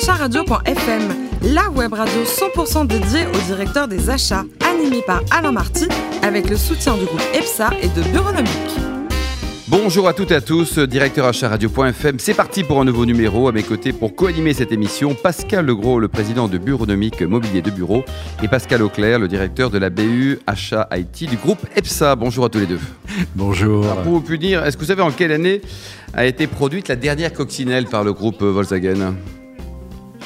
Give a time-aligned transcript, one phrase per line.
[0.00, 1.02] acharadio.fm,
[1.52, 5.88] la web radio 100% dédiée au directeur des achats, animée par Alain Marty,
[6.22, 8.50] avec le soutien du groupe EPSA et de Bureaunomique.
[9.68, 12.18] Bonjour à toutes et à tous, directeur achat radio.fm.
[12.18, 13.46] C'est parti pour un nouveau numéro.
[13.46, 17.70] À mes côtés pour co-animer cette émission, Pascal Legros, le président de Bureaunomique Mobilier de
[17.70, 18.02] Bureau,
[18.42, 22.16] et Pascal Auclair, le directeur de la BU Achat IT du groupe EPSA.
[22.16, 22.80] Bonjour à tous les deux.
[23.36, 23.84] Bonjour.
[23.84, 25.60] Alors, pour vous punir, est-ce que vous savez en quelle année
[26.14, 29.12] a été produite la dernière coccinelle par le groupe Volkswagen?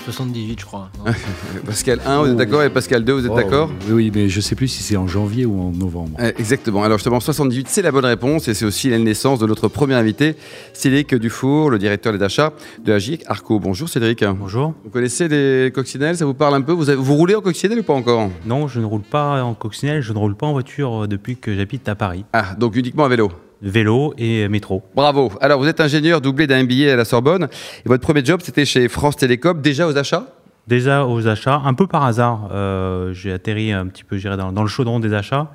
[0.04, 0.90] 78, je crois.
[1.66, 4.36] Pascal 1, vous êtes d'accord Et Pascal 2, vous êtes Oh, d'accord Oui, mais je
[4.36, 6.16] ne sais plus si c'est en janvier ou en novembre.
[6.20, 6.82] Eh, Exactement.
[6.84, 9.94] Alors justement, 78, c'est la bonne réponse et c'est aussi la naissance de notre premier
[9.94, 10.36] invité,
[10.72, 12.52] Cédric Dufour, le directeur des achats
[12.84, 13.58] de Agic Arco.
[13.60, 14.24] Bonjour Cédric.
[14.24, 14.74] Bonjour.
[14.84, 16.16] Vous connaissez les coccinelles?
[16.16, 16.72] Ça vous parle un peu?
[16.72, 18.30] Vous, avez- vous roulez en coccinelle ou pas encore?
[18.46, 21.36] Non, je ne roule pas en coccinelle, je ne roule pas en voiture euh, depuis
[21.36, 22.24] que j'habite à Paris.
[22.32, 23.30] Ah, donc uniquement à vélo?
[23.62, 24.82] Vélo et métro.
[24.94, 25.32] Bravo.
[25.40, 27.48] Alors vous êtes ingénieur doublé d'un MBA à la Sorbonne
[27.84, 30.26] et votre premier job c'était chez France Télécom, déjà aux achats?
[30.66, 34.62] Déjà aux achats, un peu par hasard, euh, j'ai atterri un petit peu dans, dans
[34.62, 35.50] le chaudron des achats.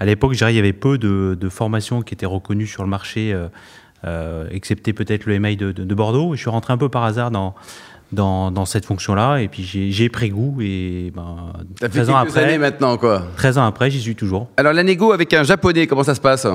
[0.00, 3.32] À l'époque, il y avait peu de, de formations qui étaient reconnues sur le marché,
[3.32, 3.46] euh,
[4.04, 6.34] euh, excepté peut-être le MI de, de- de Bordeaux.
[6.34, 7.54] Je suis rentré un peu par hasard dans,
[8.12, 12.16] dans, dans cette fonction-là et puis j'ai pris goût et ben, Ça fait 13 ans
[12.16, 13.22] après, maintenant quoi.
[13.36, 14.48] 13 ans après, j'y suis toujours.
[14.56, 16.46] Alors la négo avec un japonais, comment ça se passe?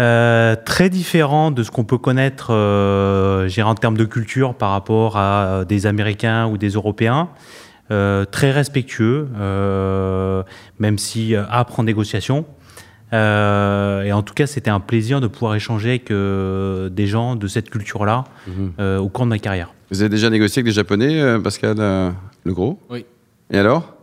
[0.00, 5.18] Euh, très différent de ce qu'on peut connaître euh, en termes de culture par rapport
[5.18, 7.28] à euh, des Américains ou des Européens.
[7.90, 10.42] Euh, très respectueux, euh,
[10.78, 12.46] même si euh, âpre en négociation.
[13.12, 17.36] Euh, et en tout cas, c'était un plaisir de pouvoir échanger avec euh, des gens
[17.36, 18.24] de cette culture-là
[18.78, 19.74] euh, au cours de ma carrière.
[19.90, 22.10] Vous avez déjà négocié avec des japonais, euh, Pascal euh,
[22.44, 22.78] Le Gros?
[22.88, 23.04] Oui.
[23.50, 23.94] Et alors?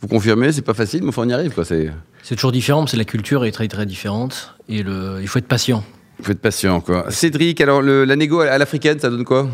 [0.00, 1.64] Vous confirmez, c'est pas facile, mais enfin, on y arrive quoi.
[1.64, 1.90] C'est...
[2.22, 5.38] C'est toujours différent, parce que la culture est très très différente et le, il faut
[5.38, 5.82] être patient.
[6.20, 7.10] Vous êtes patient, quoi.
[7.10, 9.48] Cédric, alors le- la négo à l'africaine, ça donne quoi?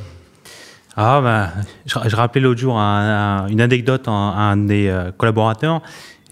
[0.97, 1.51] Ah, ben,
[1.87, 5.11] je, je rappelais l'autre jour un- un- une anecdote à un, à un des euh,
[5.17, 5.83] collaborateurs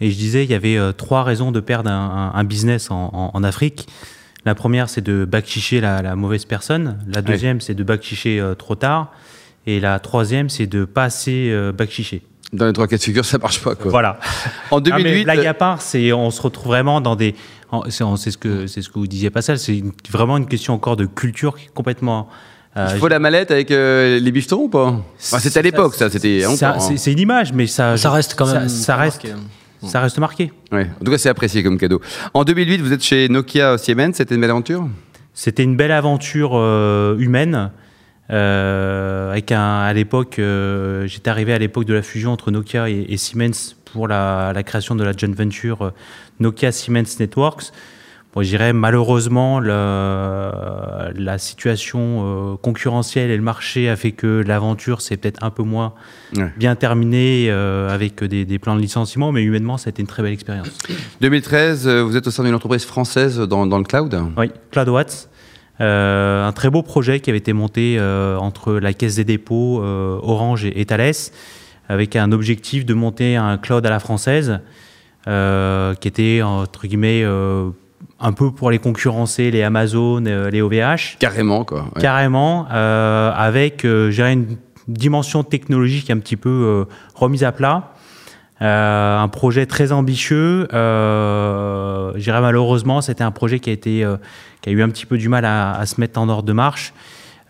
[0.00, 3.31] et je disais il y avait euh, trois raisons de perdre un, business en, en-
[3.34, 3.88] en Afrique.
[4.44, 6.98] La première, c'est de backchicher la, la mauvaise personne.
[7.06, 9.12] La deuxième, c'est de backchicher euh, trop tard.
[9.66, 12.22] Et la troisième, c'est de pas assez euh, backchicher.
[12.52, 13.90] Dans les trois cas de figure, ça marche pas, quoi.
[13.90, 14.18] Voilà.
[14.70, 17.34] En Ah, mais 2008, blague à part, c'est on se retrouve vraiment dans des.
[17.88, 19.58] C'est ce que c'est ce que vous disiez, Pascal.
[19.58, 22.28] C'est vraiment une question encore de culture qui est complètement.
[22.76, 24.88] euh, il faut la mallette avec euh, les bifetons ou pas?
[25.18, 26.78] Enfin, C'était à l'époque, ça, c'était hein.
[26.96, 27.96] c'est une image, mais ça.
[27.96, 28.69] Ça reste quand ça- même.
[28.69, 29.24] Ça, reste.
[29.24, 29.40] marqué.
[29.88, 30.52] Ça reste marqué.
[30.70, 30.90] Ouais.
[31.00, 32.00] En tout cas, c'est apprécié comme cadeau.
[32.34, 34.86] En 2008, vous êtes chez Nokia Siemens, c'était une belle aventure?
[35.34, 37.70] C'était une belle aventure euh, humaine.
[38.31, 42.88] Euh, avec un, à l'époque, euh, j'étais arrivé à l'époque de la fusion entre Nokia
[42.88, 45.91] et, et Siemens pour la, la création de la joint venture euh,
[46.41, 47.72] Nokia Siemens Networks.
[48.34, 55.19] Bon, je dirais malheureusement la situation concurrentielle et le marché a fait que l'aventure s'est
[55.19, 55.93] peut-être un peu moins
[56.34, 56.50] Ouais.
[56.56, 60.22] bien terminée avec des, des plans de licenciement, mais humainement, ça a été une très
[60.22, 60.71] belle expérience.
[61.21, 64.19] 2013, euh, vous êtes au sein d'une entreprise française dans, dans le cloud?
[64.38, 65.28] Oui, CloudWatts.
[65.82, 69.82] Euh, un très beau projet qui avait été monté euh, entre la Caisse des dépôts,
[69.82, 71.12] euh, Orange et, et Thales,
[71.88, 74.60] avec un objectif de monter un cloud à la française,
[75.25, 81.84] qui était entre guillemets un peu pour les concurrencer, les Amazon, les OVH, Carrément, quoi.
[81.94, 82.00] ouais.
[82.00, 84.56] carrément, avec une
[84.88, 87.93] dimension technologique un petit peu remise à plat.
[88.62, 90.69] Euh, un projet très ambitieux.
[90.73, 94.17] Euh, je dirais malheureusement, c'était un projet qui a, été, euh,
[94.61, 96.93] qui a eu un petit peu du mal à se mettre en ordre de marche.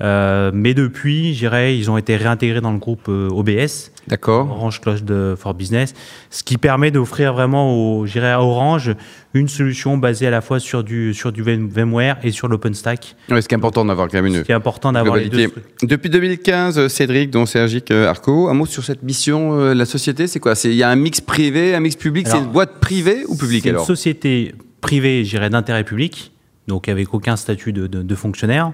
[0.03, 4.51] Euh, mais depuis, je dirais, ils ont été réintégrés dans le groupe euh, OBS, D'accord.
[4.51, 5.95] Orange Cloud for Business,
[6.31, 8.95] ce qui permet d'offrir vraiment au, à Orange
[9.35, 13.15] une solution basée à la fois sur du, sur du VMware et sur l'OpenStack.
[13.31, 15.53] Ouais, c'est important d'avoir quand même une Ce qui est important d'avoir les deux.
[15.83, 20.27] Depuis 2015, euh, Cédric, dont euh, Arco, un mot sur cette mission, euh, la société,
[20.27, 20.55] c'est quoi?
[20.65, 23.37] Il y a un mix privé, un mix public, c'est Alors, une boîte privée ou
[23.37, 23.87] publique C'est une alors?
[23.87, 26.33] société privée, je dirais, d'intérêt public,
[26.67, 28.73] donc avec aucun statut de, de- de fonctionnaire,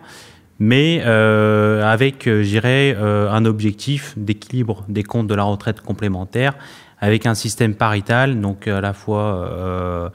[0.58, 5.80] mais euh, avec, euh, je dirais, euh, un objectif d'équilibre des comptes de la retraite
[5.80, 6.54] complémentaire,
[7.00, 10.10] avec un système parital, donc à la fois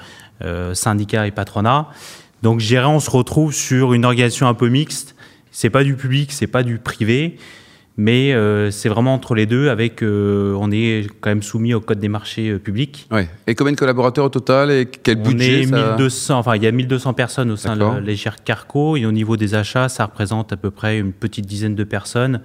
[0.73, 1.87] syndicat et patronat.
[2.41, 5.15] Donc, on se retrouve sur une organisation un peu mixte.
[5.49, 7.37] C'est pas du public, c'est pas du privé.
[7.95, 11.79] Mais euh, c'est vraiment entre les deux, avec euh, on est quand même soumis au
[11.79, 13.07] code des marchés euh, publics.
[13.11, 13.29] Ouais.
[13.45, 16.63] Et combien de collaborateurs au total et quel On budget est ça 1200, enfin il
[16.63, 20.05] y a 1200 personnes au sein de l'Égir Carco et au niveau des achats, ça
[20.05, 22.41] représente à peu près une petite dizaine de personnes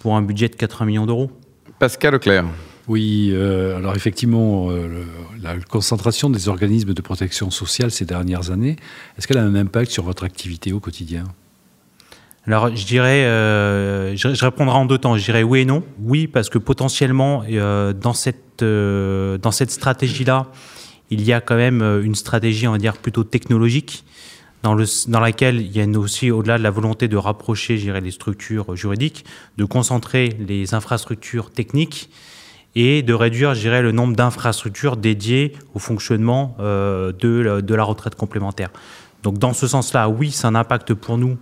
[0.00, 1.30] pour un budget de 80 millions d'euros.
[1.78, 2.46] Pascal Leclerc.
[2.88, 8.50] Oui, euh, alors effectivement, euh, le- la concentration des organismes de protection sociale ces dernières
[8.50, 8.76] années,
[9.18, 11.24] est-ce qu'elle a un impact sur votre activité au quotidien?
[12.46, 15.16] Alors, je dirais, euh, je, répondrai en deux temps.
[15.16, 15.82] Je dirais oui et non.
[16.00, 20.46] Oui, parce que potentiellement, euh, dans cette, euh, dans cette stratégie-là,
[21.10, 24.04] il y a quand même une stratégie, on va dire, plutôt technologique,
[24.62, 27.90] dans, le, dans laquelle il y a aussi, au-delà de la volonté de rapprocher, je
[27.90, 29.24] les structures juridiques,
[29.56, 32.10] de concentrer les infrastructures techniques
[32.74, 37.12] et de réduire, je le nombre d'infrastructures dédiées au fonctionnement de,
[37.60, 38.70] de la retraite complémentaire.
[39.22, 41.38] Donc, dans ce sens-là, oui, c'est un impact pour nous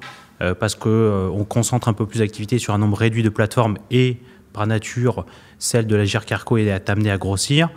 [0.52, 4.18] parce qu'on euh, concentre un peu plus d'activités sur un nombre réduit de plateformes et
[4.52, 5.26] par nature,
[5.58, 7.70] celle de la GIRCARCO est amenée à grossir.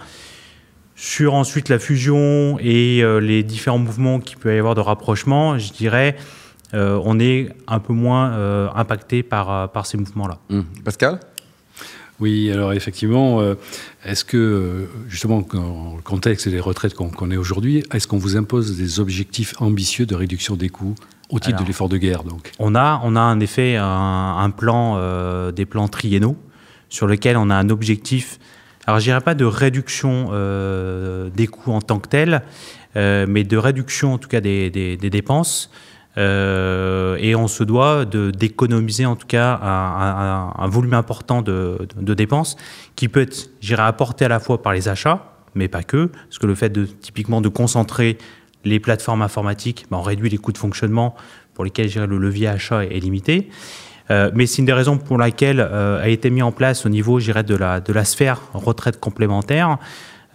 [0.96, 5.60] Sur ensuite la fusion et euh, les différents mouvements qu'il peut y avoir de rapprochement,
[5.60, 6.16] je dirais,
[6.74, 10.40] euh, on est un peu moins euh, impacté par, par ces mouvements-là.
[10.50, 10.62] Mmh.
[10.84, 11.20] Pascal?
[12.20, 13.56] Oui, alors effectivement, euh,
[14.06, 18.76] est-ce que, justement, dans le contexte des retraites qu'on connaît aujourd'hui, est-ce qu'on vous impose
[18.78, 20.96] des objectifs ambitieux de réduction des coûts
[21.30, 22.52] au titre Alors, de l'effort de guerre donc?
[22.60, 26.38] On a, on a en effet un, un plan, euh, des plans triennaux,
[26.90, 28.40] sur lesquels on a un objectif,
[28.86, 32.42] alors je dirais pas de réduction euh, des coûts en tant que tel,
[32.96, 35.70] euh, mais de réduction en tout cas des, des- des dépenses.
[36.18, 42.58] Euh, et on se doit d'économiser en tout cas un, volume important de, de- dépenses
[42.96, 46.40] qui peut être, j'irais, apporté à la fois par les achats, mais pas que, parce
[46.40, 48.18] que le fait de typiquement de concentrer
[48.66, 51.16] les plateformes informatiques, on réduit les coûts de fonctionnement
[51.54, 53.50] pour lesquels le levier achat est, limité.
[54.10, 56.90] Euh, mais c'est une des raisons pour laquelle euh, a été mis en place au
[56.90, 59.78] niveau, de la, de la sphère retraite complémentaire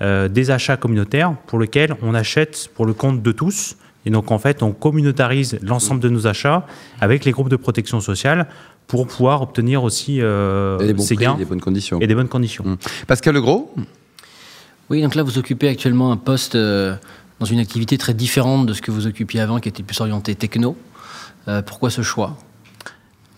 [0.00, 3.76] des achats communautaires pour lesquels on achète pour le compte de tous.
[4.04, 6.66] Et donc, en fait, on communautarise l'ensemble de nos achats
[7.00, 8.48] avec les groupes de protection sociale
[8.88, 12.00] pour pouvoir obtenir aussi euh, Et des bons ces prix, gains des bonnes conditions.
[12.00, 12.64] et des bonnes conditions.
[12.66, 12.76] Mmh.
[13.06, 13.72] Pascal Legros
[14.90, 16.94] Oui, donc là, vous occupez actuellement un poste euh,
[17.38, 20.34] dans une activité très différente de ce que vous occupiez avant, qui était plus orienté
[20.34, 20.76] techno.
[21.48, 22.36] Euh, pourquoi ce choix?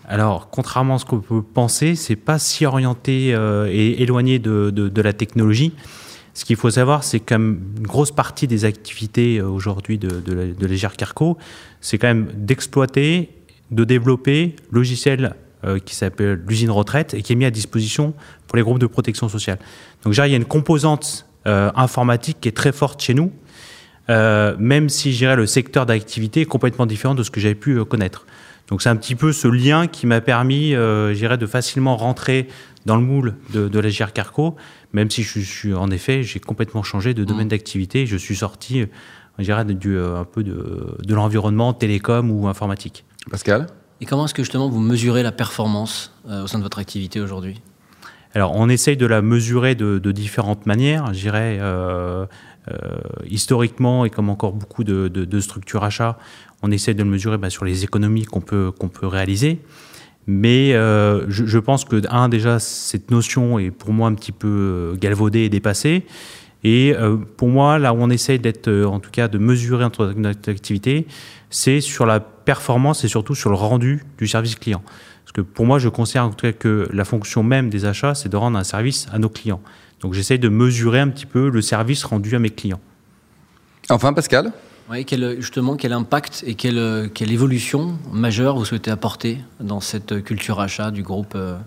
[0.07, 4.69] Alors, contrairement à ce qu'on peut penser, c'est pas si orienté euh, et éloigné de,
[4.69, 5.73] de- de la technologie.
[6.35, 10.65] Ce qu'il faut savoir, c'est qu'une grosse partie des activités euh, aujourd'hui de, de, de
[10.67, 11.37] Légère Carco,
[11.79, 13.29] c'est quand même d'exploiter,
[13.71, 15.33] de développer logiciel
[15.63, 18.13] euh, qui s'appelle l'usine retraite et qui est mis à disposition
[18.47, 19.59] pour les groupes de protection sociale.
[20.03, 23.31] Donc, dirais, il y a une composante euh, informatique qui est très forte chez nous,
[24.09, 27.83] même si je dirais le secteur d'activité est complètement différent de ce que j'avais pu
[27.85, 28.27] connaître.
[28.69, 31.95] Donc c'est un petit peu ce lien qui m'a permis, euh, je dirais, de facilement
[31.97, 32.47] rentrer
[32.85, 34.55] dans le moule de, de la GR Carco,
[34.93, 38.05] même si je suis en effet, j'ai complètement changé de domaine d'activité.
[38.05, 38.85] Je suis sorti, euh,
[39.39, 43.05] je dirais, de- du, euh, un peu de, de l'environnement télécom ou informatique.
[43.29, 43.67] Pascal?
[44.01, 47.19] Et comment est-ce que justement vous mesurez la performance euh, au sein de votre activité
[47.21, 47.61] aujourd'hui?
[48.35, 51.13] Alors, on essaye de la mesurer de, différentes manières.
[51.13, 52.25] Je dirais, euh,
[52.69, 52.75] euh,
[53.29, 56.17] historiquement, et comme encore beaucoup de, structures achats,
[56.61, 59.59] on essaye de le mesurer bah, sur les économies qu'on peut, qu'on peut réaliser.
[60.27, 64.31] Mais euh, je, je pense que, un, déjà, cette notion est pour moi un petit
[64.31, 66.05] peu euh, galvaudée et dépassée.
[66.67, 69.83] Et euh, pour moi, là où on essaye d'être, euh, en tout cas, de mesurer
[69.83, 71.05] notre, activité,
[71.51, 74.81] c'est sur la performance et surtout sur le rendu du service client.
[75.23, 78.15] Parce que pour moi, je considère en tout cas que la fonction même des achats,
[78.15, 79.61] c'est de rendre un service à nos clients.
[80.01, 82.81] Donc j'essaye de mesurer un petit peu le service rendu à mes clients.
[83.91, 84.51] Enfin, Pascal?
[85.05, 90.59] Quel, justement, quel impact et quelle, quelle évolution majeure vous souhaitez apporter dans cette culture
[90.59, 91.57] achat du groupe euh,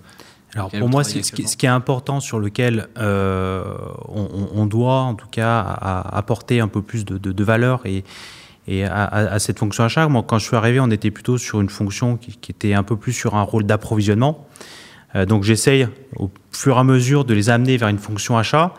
[0.55, 3.63] Alors pour moi, ce qui, ce qui est important sur lequel euh,
[4.09, 7.45] on, on- doit en tout cas à- à apporter un peu plus de, de- de
[7.45, 8.03] valeur et,
[8.67, 10.09] et à, à- à cette fonction achat.
[10.09, 12.83] Moi, quand je suis arrivé, on était plutôt sur une fonction qui, qui était un
[12.83, 14.47] peu plus sur un rôle d'approvisionnement.
[15.17, 15.87] Euh, donc j'essaye
[16.17, 18.75] au fur et à mesure de les amener vers une fonction achat.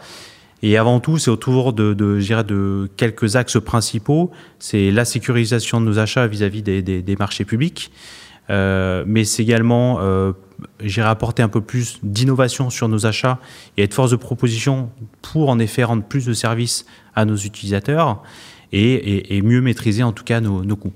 [0.61, 4.29] Et avant tout, c'est autour de, de, je dirais, de quelques axes principaux.
[4.59, 7.91] C'est la sécurisation de nos achats vis-à-vis des, des- des marchés publics.
[8.49, 10.33] Euh, mais c'est également, euh,
[10.81, 13.39] j'irai apporter un peu plus d'innovation sur nos achats
[13.77, 14.89] et être force de proposition
[15.21, 18.21] pour en effet rendre plus de services à nos utilisateurs
[18.71, 20.93] et, et- et mieux maîtriser en tout cas nos, nos coûts.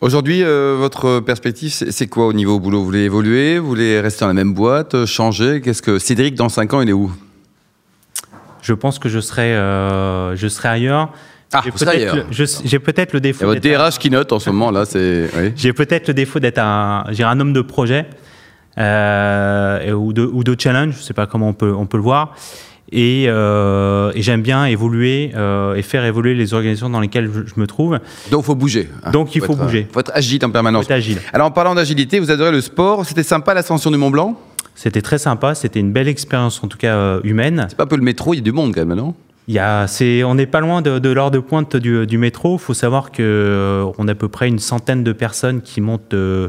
[0.00, 2.80] Aujourd'hui, euh, votre perspective, c'est quoi au niveau boulot?
[2.80, 3.58] Vous voulez évoluer?
[3.60, 5.60] Vous voulez rester dans la même boîte euh, Changer?
[5.60, 7.12] Qu'est-ce que Cédric, dans 5 ans, il est où?
[8.62, 11.12] Je pense que je serai, euh, je serai ailleurs.
[11.52, 14.50] Ah, J'ai peut-être le- le Il y a défaut votre DRH qui note en ce
[14.50, 15.28] moment, là, c'est...
[15.36, 15.52] Oui.
[15.54, 18.06] J'ai peut-être le défaut d'être un, j'ai un homme de projet
[18.78, 21.96] euh, ou, de, ou de challenge, je ne sais pas comment on peut, on peut
[21.96, 22.34] le voir.
[22.94, 27.40] Et, euh, et j'aime bien évoluer euh, et faire évoluer les organisations dans lesquelles je,
[27.54, 27.98] je me trouve.
[28.30, 28.90] Donc, il faut bouger.
[29.02, 29.10] hein.
[29.12, 29.88] Donc, il faut être, euh, bouger.
[29.90, 30.84] faut être agile en permanence.
[30.84, 31.18] Faut être agile.
[31.32, 33.06] Alors, en parlant d'agilité, vous adorez le sport.
[33.06, 34.38] C'était sympa l'ascension du Mont Blanc?
[34.74, 37.66] C'était très sympa, c'était une belle expérience en tout cas euh, humaine.
[37.68, 39.14] C'est pas un peu le métro, il y a du monde quand même, non?
[39.48, 39.86] Il y a,
[40.26, 42.56] on n'est pas loin de, de l'heure de pointe du, du métro.
[42.56, 45.80] Il faut savoir que euh, on a à peu près une centaine de personnes qui
[45.80, 46.48] montent, euh,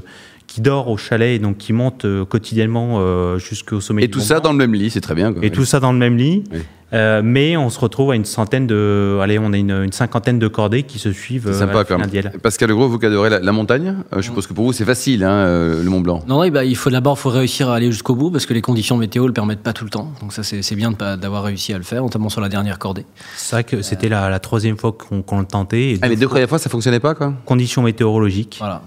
[0.54, 4.12] qui dort au chalet et donc qui monte euh, quotidiennement euh, jusqu'au sommet Et du
[4.12, 5.34] tout ça dans le même lit, c'est très bien.
[5.34, 5.44] quoi.
[5.44, 6.44] Et tout ça dans le même lit.
[6.52, 6.60] Oui.
[6.94, 9.18] Euh, mais on se retrouve à une centaine de.
[9.20, 11.46] Allez, on a une, une cinquantaine de cordées qui se suivent.
[11.48, 12.10] C'est à sympa la quand même.
[12.44, 14.86] Pascal Legros, vous qui adorez la, la montagne, euh, je suppose que pour vous c'est
[14.86, 16.24] facile, hein, euh, le Mont Blanc.
[16.28, 18.62] Non, oui, bah, il faut d'abord faut réussir à aller jusqu'au bout parce que les
[18.62, 20.12] conditions météo le permettent pas tout le temps.
[20.22, 22.50] Donc ça, c'est c'est bien de pas- d'avoir réussi à le faire, notamment sur la
[22.50, 23.08] dernière cordée.
[23.38, 25.94] C'est vrai que c'était la, la troisième fois qu'on qu'on le tentait.
[25.94, 27.34] Et Ah, les deux premières fois ça fonctionnait pas quoi?
[27.46, 28.58] Conditions météorologiques.
[28.60, 28.84] Voilà.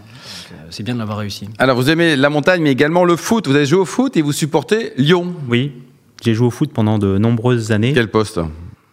[0.52, 1.49] Euh, c'est bien de l'avoir réussi.
[1.59, 3.47] Alors vous aimez la montagne mais également le foot.
[3.49, 5.35] Vous avez joué au foot et vous supportez Lyon.
[5.49, 5.73] Oui,
[6.25, 7.92] j'ai joué au foot pendant de nombreuses années.
[7.92, 8.40] Quel poste?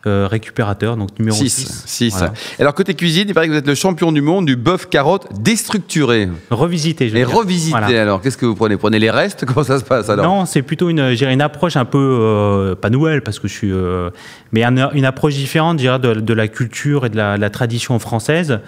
[0.06, 1.50] Euh, récupérateur, donc numéro 6.
[1.50, 1.84] 6.
[1.86, 2.10] 6.
[2.18, 2.34] Voilà.
[2.60, 5.28] Alors côté cuisine, il paraît que vous êtes le champion du monde du bœuf carotte
[5.40, 6.28] déstructuré.
[6.52, 8.02] Revisité, je Et revisité Voilà.
[8.02, 8.76] alors, qu'est-ce que vous prenez?
[8.76, 9.46] Prenez les restes?
[9.46, 10.26] Comment ça se passe alors?
[10.26, 13.72] Non, c'est plutôt une, une approche un peu euh, pas nouvelle parce que je suis,
[13.72, 14.10] euh,
[14.52, 17.50] mais un- une approche différente, je dirais, de, de la culture et de la, la
[17.50, 18.60] tradition française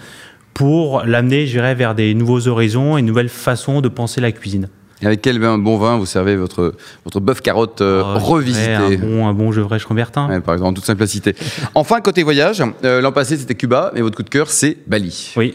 [0.56, 4.32] pour l'amener, je dirais, vers des nouveaux horizons et une nouvelle façon de penser la
[4.32, 4.70] cuisine.
[5.02, 6.72] Et Avec quel bon vin vous servez votre,
[7.04, 10.30] votre bœuf carotte euh, je revisité Un bon, un bon Gevrey Chambertin.
[10.30, 11.34] Ouais, par exemple, en toute simplicité.
[11.74, 15.34] Enfin, côté voyage, euh, l'an passé c'était Cuba, mais votre coup de cœur c'est Bali.
[15.36, 15.54] Oui.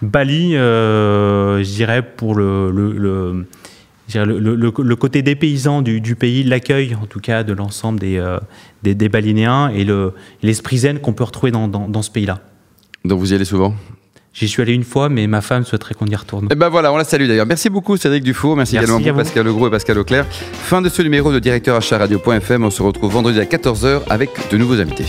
[0.00, 3.44] Bali, euh, je dirais pour le, le,
[4.14, 8.38] le- côté dépaysant du, du pays, l'accueil en tout cas de l'ensemble des, euh,
[8.84, 10.12] des, des Balinéens et le-
[10.44, 12.38] l'esprit zen qu'on peut retrouver dans, dans, dans ce pays-là.
[13.04, 13.74] Donc vous y allez souvent?
[14.32, 16.48] J'y suis allé une fois, mais ma femme souhaiterait qu'on y retourne.
[16.50, 17.46] Et ben voilà, on la salue d'ailleurs.
[17.46, 19.18] Merci beaucoup Cédric Dufour, merci, Merci également à vous.
[19.18, 20.26] Pascal Legros et Pascal Auclair.
[20.30, 22.64] Fin de ce numéro de Directeur Achat Radio.fm.
[22.64, 25.04] On se retrouve vendredi à 14h avec de nouveaux invités.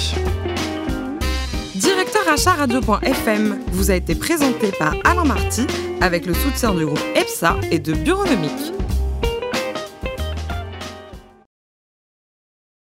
[1.75, 5.67] Directeur achat radio.fm vous a été présenté par Alain Marty
[6.01, 8.80] avec le soutien du groupe EPSA et de Bureaunomique.